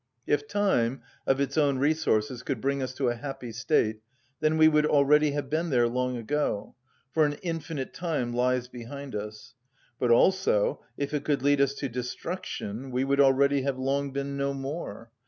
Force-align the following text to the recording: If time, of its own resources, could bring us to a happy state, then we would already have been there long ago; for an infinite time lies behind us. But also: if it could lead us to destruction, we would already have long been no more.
If 0.25 0.47
time, 0.47 1.03
of 1.27 1.39
its 1.39 1.59
own 1.59 1.77
resources, 1.77 2.41
could 2.41 2.59
bring 2.59 2.81
us 2.81 2.95
to 2.95 3.09
a 3.09 3.15
happy 3.15 3.51
state, 3.51 4.01
then 4.39 4.57
we 4.57 4.67
would 4.67 4.87
already 4.87 5.33
have 5.33 5.47
been 5.47 5.69
there 5.69 5.87
long 5.87 6.17
ago; 6.17 6.73
for 7.11 7.23
an 7.23 7.33
infinite 7.43 7.93
time 7.93 8.33
lies 8.33 8.67
behind 8.67 9.13
us. 9.13 9.53
But 9.99 10.09
also: 10.09 10.81
if 10.97 11.13
it 11.13 11.23
could 11.23 11.43
lead 11.43 11.61
us 11.61 11.75
to 11.75 11.87
destruction, 11.87 12.89
we 12.89 13.03
would 13.03 13.19
already 13.19 13.61
have 13.61 13.77
long 13.77 14.09
been 14.11 14.35
no 14.35 14.55
more. 14.55 15.11